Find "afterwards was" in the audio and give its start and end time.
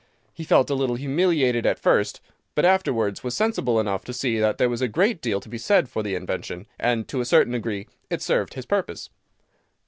2.65-3.35